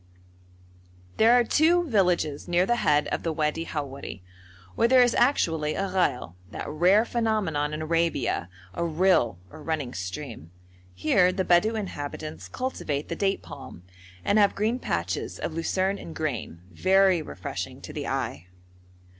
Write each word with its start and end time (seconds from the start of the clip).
There 1.17 1.33
are 1.33 1.43
two 1.43 1.83
villages 1.87 2.47
near 2.47 2.65
the 2.65 2.77
head 2.77 3.07
of 3.09 3.21
the 3.21 3.31
Wadi 3.31 3.65
Howeri, 3.67 4.23
where 4.73 4.87
there 4.87 5.03
is 5.03 5.13
actually 5.13 5.75
a 5.75 5.89
ghail 5.89 6.33
that 6.49 6.67
rare 6.67 7.05
phenomenon 7.05 7.71
in 7.71 7.83
Arabia, 7.83 8.49
a 8.73 8.83
rill 8.83 9.37
or 9.51 9.61
running 9.61 9.93
stream. 9.93 10.49
Here 10.95 11.31
the 11.31 11.45
Bedou 11.45 11.75
inhabitants 11.75 12.47
cultivate 12.47 13.09
the 13.09 13.15
date 13.15 13.43
palm, 13.43 13.83
and 14.25 14.39
have 14.39 14.55
green 14.55 14.79
patches 14.79 15.37
of 15.37 15.53
lucerne 15.53 15.99
and 15.99 16.15
grain, 16.15 16.61
very 16.71 17.21
refreshing 17.21 17.79
to 17.81 17.93
the 17.93 18.07
eye. 18.07 18.47